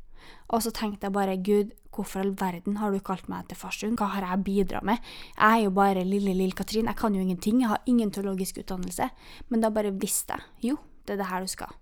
[0.53, 3.97] Og så tenkte jeg bare, Gud, hvorfor all verden har du kalt meg til Farsund?
[3.99, 5.01] Hva har jeg bidratt med?
[5.37, 8.59] Jeg er jo bare lille lille Katrin, jeg kan jo ingenting, jeg har ingen teologisk
[8.61, 9.09] utdannelse.
[9.49, 11.75] Men da bare visste jeg, jo, det er det her du skal.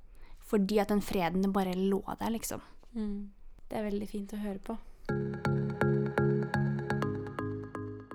[0.54, 2.62] Fordi at den freden den bare lå der, liksom.
[3.70, 4.78] Det er veldig fint å høre på.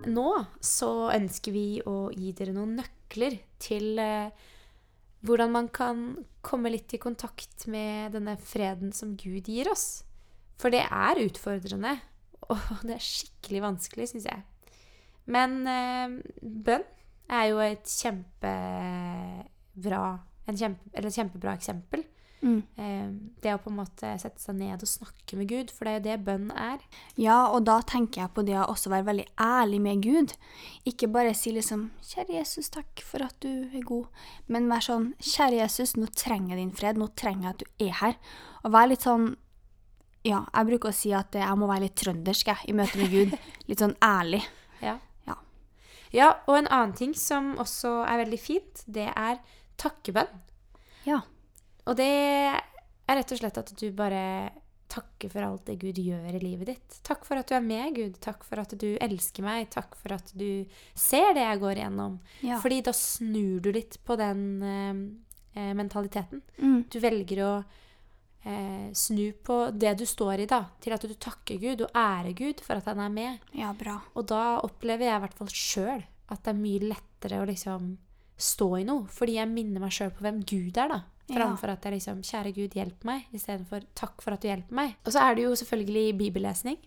[0.08, 0.28] Nå
[0.64, 4.30] så ønsker vi å gi dere noen nøkler til eh,
[5.26, 6.04] hvordan man kan
[6.46, 10.04] komme litt i kontakt med denne freden som Gud gir oss.
[10.58, 11.96] For det er utfordrende,
[12.52, 14.40] og det er skikkelig vanskelig, syns jeg.
[15.28, 16.08] Men eh,
[16.42, 16.86] bønn
[17.28, 20.04] er jo et kjempebra,
[20.48, 22.06] kjempe, eller et kjempebra eksempel.
[22.38, 22.60] Mm.
[22.78, 23.08] Eh,
[23.42, 25.98] det å på en måte sette seg ned og snakke med Gud, for det er
[25.98, 26.78] jo det bønn er.
[27.18, 30.30] Ja, og da tenker jeg på det å også være veldig ærlig med Gud.
[30.88, 34.08] Ikke bare si liksom 'Kjære Jesus, takk for at du er god',
[34.46, 36.96] men vær sånn 'Kjære Jesus, nå trenger jeg din fred.
[36.96, 38.18] Nå trenger jeg at du er her'.
[38.64, 39.36] Og vær litt sånn
[40.28, 43.12] Ja, jeg bruker å si at jeg må være litt trøndersk jeg, i møte med
[43.12, 43.34] Gud.
[43.68, 44.42] Litt sånn ærlig.
[44.84, 44.98] Ja.
[45.28, 45.38] Ja.
[46.14, 49.40] Ja, og en annen ting som også er veldig fint, det er
[49.80, 50.30] takkebønn.
[51.08, 51.22] Ja.
[51.88, 54.22] Og det er rett og slett at du bare
[54.88, 56.98] takker for alt det Gud gjør i livet ditt.
[57.04, 58.16] Takk for at du er med, Gud.
[58.24, 59.68] Takk for at du elsker meg.
[59.72, 60.64] Takk for at du
[60.96, 62.16] ser det jeg går igjennom.
[62.44, 62.60] Ja.
[62.62, 65.02] Fordi da snur du litt på den eh,
[65.60, 66.42] eh, mentaliteten.
[66.56, 66.80] Mm.
[66.88, 67.52] Du velger å
[68.48, 72.32] eh, snu på det du står i, da, til at du takker Gud og ærer
[72.38, 73.46] Gud for at han er med.
[73.56, 74.00] ja, bra.
[74.16, 77.94] Og da opplever jeg i hvert fall sjøl at det er mye lettere å liksom
[78.38, 79.06] stå i noe.
[79.12, 81.00] Fordi jeg minner meg sjøl på hvem Gud er, da.
[81.28, 81.50] Ja.
[81.52, 84.94] At jeg liksom 'Kjære Gud, hjelp meg', istedenfor 'takk for at du hjelper meg'.
[85.04, 86.78] Og så er det jo selvfølgelig bibellesning.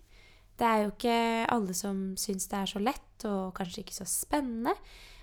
[0.58, 4.04] Det er jo ikke alle som syns det er så lett, og kanskje ikke så
[4.04, 4.74] spennende.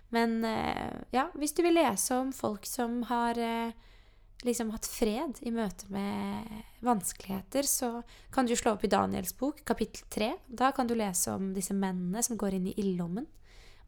[0.10, 3.72] Men eh, ja, hvis du vil lese om folk som har eh,
[4.48, 6.48] liksom hatt fred i møte med
[6.86, 7.90] vanskeligheter, så
[8.32, 10.30] kan du slå opp i Daniels bok, kapittel 3.
[10.48, 13.28] Da kan du lese om disse mennene som går inn i ildlommen.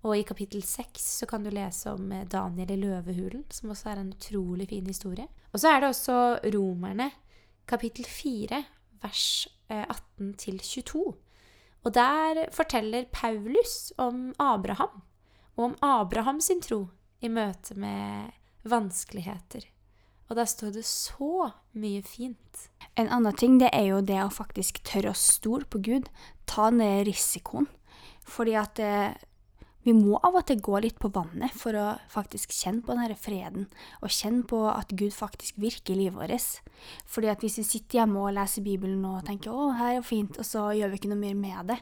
[0.01, 3.91] Og i kapittel 6 så kan du lese om eh, Daniel i løvehulen, som også
[3.91, 5.27] er en utrolig fin historie.
[5.53, 6.15] Og så er det også
[6.55, 7.11] Romerne,
[7.69, 8.63] kapittel 4,
[9.03, 9.25] vers
[9.69, 11.03] eh, 18 til 22.
[11.81, 15.03] Og der forteller Paulus om Abraham,
[15.55, 16.87] og om Abraham sin tro
[17.21, 18.33] i møte med
[18.65, 19.69] vanskeligheter.
[20.31, 22.67] Og der står det så mye fint.
[22.95, 26.07] En annen ting det er jo det å faktisk tørre å stole på Gud.
[26.47, 27.67] Ta den risikoen.
[28.31, 29.17] Fordi at eh,
[29.83, 33.17] vi må av og til gå litt på vannet for å faktisk kjenne på denne
[33.17, 33.65] freden,
[33.99, 36.75] og kjenne på at Gud faktisk virker i livet vårt.
[37.09, 40.37] Fordi at hvis vi sitter hjemme og leser Bibelen og tenker 'Å, her er fint',
[40.37, 41.79] og så gjør vi ikke noe mer med det,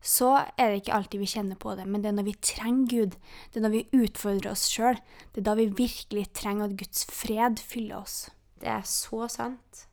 [0.00, 1.84] så er det ikke alltid vi kjenner på det.
[1.86, 3.16] Men det er når vi trenger Gud,
[3.52, 4.96] det er når vi utfordrer oss sjøl,
[5.34, 8.16] det er da vi virkelig trenger at Guds fred fyller oss.
[8.60, 9.84] Det er så sant.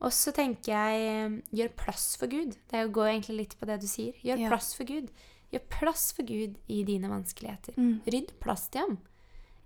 [0.00, 2.54] Og så tenker jeg eh, gjør plass for Gud.
[2.70, 4.14] Det går egentlig litt på det du sier.
[4.24, 4.48] Gjør Ja.
[4.48, 5.10] plass for Gud.
[5.52, 7.74] Gjør plass for Gud i dine vanskeligheter.
[7.76, 8.00] Mm.
[8.06, 8.98] Rydd plass til ham.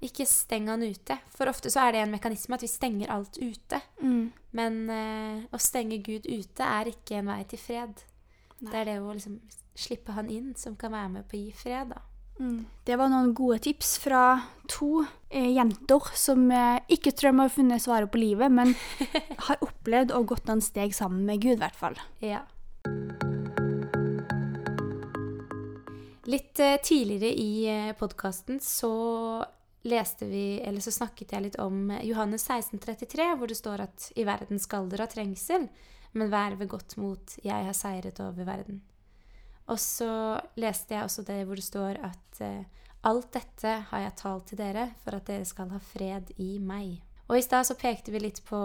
[0.04, 1.16] Ikke steng han ute.
[1.32, 3.78] For ofte så er det en mekanisme at vi stenger alt ute.
[4.02, 4.32] Mm.
[4.52, 8.02] Men uh, å stenge Gud ute er ikke en vei til fred.
[8.60, 8.70] Nei.
[8.72, 9.38] Det er det å liksom
[9.74, 12.02] slippe han inn som kan være med på å gi fred, da.
[12.40, 12.64] Mm.
[12.82, 14.22] Det var noen gode tips fra
[14.70, 18.74] to eh, jenter som eh, ikke tror de har funnet svaret på livet, men
[19.46, 21.98] har opplevd og gått noen steg sammen med Gud, i hvert fall.
[22.24, 22.42] Ja.
[26.26, 28.94] Litt eh, tidligere i eh, podkasten så
[29.84, 34.24] leste vi, eller så snakket jeg litt om Johannes 1633, hvor det står at i
[34.26, 35.68] verden skal dere ha trengsel,
[36.16, 38.80] men vær ved godt mot, jeg har seiret over verden.
[39.72, 40.10] Og så
[40.60, 42.66] leste jeg også det hvor det står at eh,
[43.08, 46.98] alt dette har jeg talt til dere for at dere skal ha fred i meg.
[47.28, 48.60] Og i stad så pekte vi litt på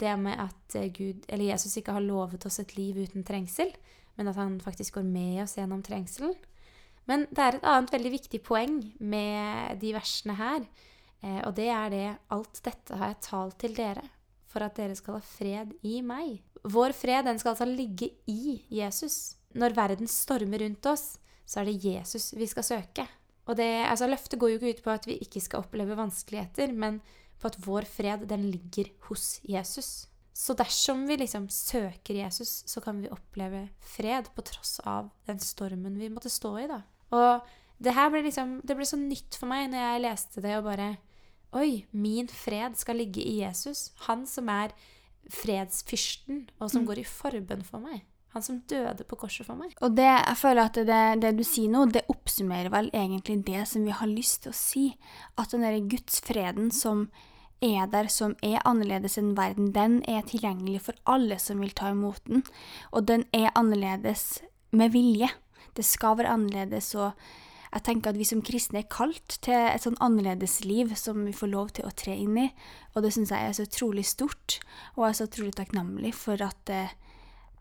[0.00, 3.72] det med at eh, Gud, eller Jesus ikke har lovet oss et liv uten trengsel,
[4.16, 6.34] men at han faktisk går med oss gjennom trengselen.
[7.08, 10.64] Men det er et annet veldig viktig poeng med de versene her,
[11.20, 14.04] eh, og det er det alt dette har jeg talt til dere,
[14.48, 16.40] for at dere skal ha fred i meg.
[16.62, 19.34] Vår fred den skal altså ligge i Jesus.
[19.58, 23.06] Når verden stormer rundt oss, så er det Jesus vi skal søke.
[23.50, 26.72] Og det, altså Løftet går jo ikke ut på at vi ikke skal oppleve vanskeligheter,
[26.72, 27.00] men
[27.42, 30.06] på at vår fred den ligger hos Jesus.
[30.32, 35.42] Så dersom vi liksom søker Jesus, så kan vi oppleve fred på tross av den
[35.42, 36.68] stormen vi måtte stå i.
[36.70, 36.80] da.
[37.12, 40.56] Og det her ble liksom, det ble så nytt for meg når jeg leste det
[40.58, 40.94] og bare
[41.52, 43.90] Oi, min fred skal ligge i Jesus.
[44.06, 44.72] Han som er
[45.28, 48.06] fredsfyrsten, og som går i forbønn for meg.
[48.32, 49.74] Han som døde på korset for meg.
[49.84, 53.66] Og det, jeg føler at det, det du sier nå, det oppsummerer vel egentlig det
[53.68, 54.86] som vi har lyst til å si.
[55.36, 57.10] At den derre gudsfreden som
[57.62, 61.92] er der, som er annerledes enn verden, den er tilgjengelig for alle som vil ta
[61.92, 62.42] imot den.
[62.90, 64.42] Og den er annerledes
[64.72, 65.28] med vilje.
[65.76, 67.12] Det skal være annerledes, og
[67.72, 71.32] jeg tenker at vi som kristne er kalt til et sånn annerledes liv som vi
[71.36, 72.48] får lov til å tre inn i.
[72.92, 74.58] Og det syns jeg er så utrolig stort,
[74.96, 76.92] og jeg er så utrolig takknemlig for at eh,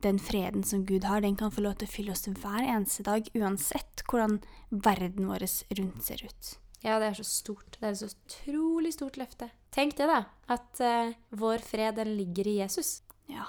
[0.03, 3.05] den freden som Gud har, den kan få lov til å fylle oss hver eneste
[3.07, 5.45] dag, uansett hvordan verden vår
[5.79, 6.51] rundt ser ut.
[6.81, 7.77] Ja, det er så stort.
[7.77, 9.51] Det er et så utrolig stort løfte.
[9.73, 10.23] Tenk det, da.
[10.51, 13.01] At uh, vår fred, den ligger i Jesus.
[13.29, 13.45] Ja.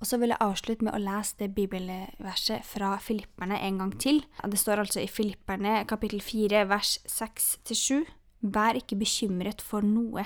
[0.00, 4.22] Og så vil jeg avslutte med å lese det bibelverset fra Filipperne en gang til.
[4.40, 8.08] Det står altså i Filipperne kapittel 4 vers 6-7.
[8.40, 10.24] Vær ikke bekymret for noe,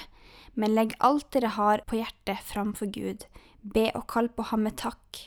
[0.54, 3.26] men legg alt dere har på hjertet framfor Gud.
[3.66, 5.24] Be og kall på ham med takk.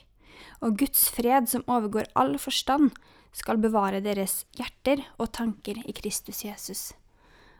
[0.62, 2.92] Og Guds fred, som overgår all forstand,
[3.36, 6.92] skal bevare deres hjerter og tanker i Kristus Jesus.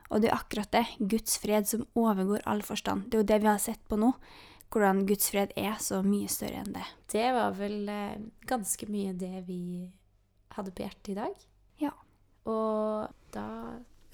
[0.08, 3.08] Og det er akkurat det, Guds fred som overgår all forstand.
[3.08, 4.14] Det er jo det vi har sett på nå
[4.68, 6.84] hvordan Guds fred er så mye større enn det.
[7.08, 8.18] Det var vel eh,
[8.48, 9.88] ganske mye det vi
[10.56, 11.46] hadde på hjertet i dag.
[11.80, 11.94] Ja.
[12.48, 13.46] Og da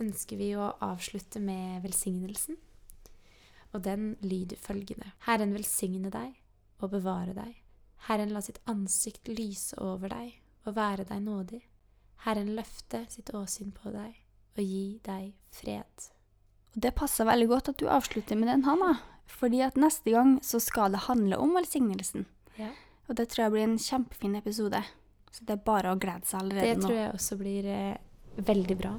[0.03, 2.59] ønsker vi å avslutte med velsignelsen.
[3.75, 5.11] Og den lyder følgende.
[5.27, 6.39] Herren velsigne deg
[6.79, 7.59] og bevare deg.
[8.09, 10.35] Herren la sitt ansikt lyse over deg
[10.69, 11.63] og være deg nådig.
[12.25, 14.13] Herren løfte sitt åsyn på deg
[14.55, 16.09] og gi deg fred.
[16.75, 18.99] Og det passer veldig godt at du avslutter med den, Hanna.
[19.31, 22.27] Fordi at neste gang så skal det handle om velsignelsen.
[22.61, 22.71] Ja.
[23.09, 24.81] Og det tror jeg blir en kjempefin episode.
[25.35, 26.81] Så det er bare å glede seg allerede nå.
[26.81, 28.93] Det tror jeg også blir eh, veldig bra.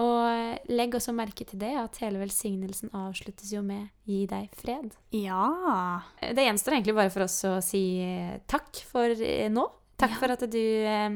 [0.00, 4.94] Og legg også merke til det at hele velsignelsen avsluttes jo med 'gi deg fred'.
[5.12, 6.00] Ja.
[6.20, 9.66] Det gjenstår egentlig bare for oss å si eh, takk for eh, nå.
[10.00, 10.16] Takk Ja.
[10.22, 11.10] for at du eh,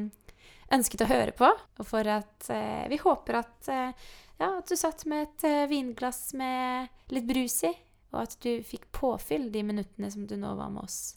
[0.75, 3.91] ønsket å høre på, og for at eh, vi håper at, eh,
[4.39, 7.73] ja, at du satt med et eh, vinglass med litt brus i,
[8.13, 11.15] og at du fikk påfyll de minuttene som du nå var med oss.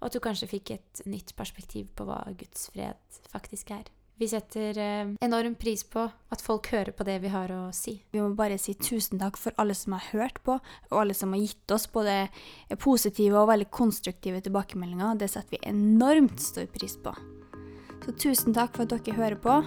[0.00, 2.96] Og at du kanskje fikk et nytt perspektiv på hva Guds fred
[3.30, 3.84] faktisk er.
[4.20, 7.96] Vi setter eh, enorm pris på at folk hører på det vi har å si.
[8.12, 10.58] Vi må bare si tusen takk for alle som har hørt på,
[10.90, 12.28] og alle som har gitt oss både
[12.82, 15.18] positive og veldig konstruktive tilbakemeldinger.
[15.18, 17.16] Det setter vi enormt stor pris på.
[18.02, 19.60] Så tusen takk for at dere hører på.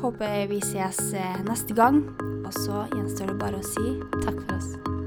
[0.00, 2.04] Håper vi ses eh, neste gang.
[2.40, 4.99] Og så gjenstår det bare å si Takk for oss.